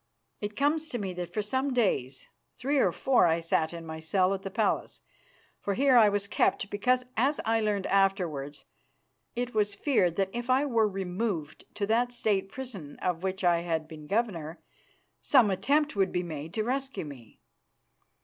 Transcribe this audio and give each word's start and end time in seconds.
It 0.39 0.57
comes 0.57 0.87
to 0.87 0.97
me 0.97 1.13
that 1.13 1.31
for 1.31 1.43
some 1.43 1.73
days, 1.75 2.25
three 2.57 2.79
or 2.79 2.91
four, 2.91 3.27
I 3.27 3.39
sat 3.39 3.71
in 3.71 3.85
my 3.85 3.99
cell 3.99 4.33
at 4.33 4.41
the 4.41 4.49
palace, 4.49 5.01
for 5.59 5.75
here 5.75 5.95
I 5.95 6.09
was 6.09 6.27
kept 6.27 6.71
because, 6.71 7.05
as 7.15 7.39
I 7.45 7.61
learned 7.61 7.85
afterwards, 7.85 8.65
it 9.35 9.53
was 9.53 9.75
feared 9.75 10.15
that 10.15 10.31
if 10.33 10.49
I 10.49 10.65
were 10.65 10.87
removed 10.87 11.65
to 11.75 11.85
that 11.85 12.11
State 12.11 12.49
prison 12.49 12.97
of 12.97 13.21
which 13.21 13.43
I 13.43 13.59
had 13.59 13.87
been 13.87 14.07
governor, 14.07 14.59
some 15.21 15.51
attempt 15.51 15.95
would 15.95 16.11
be 16.11 16.23
made 16.23 16.51
to 16.55 16.63
rescue 16.63 17.05
me. 17.05 17.39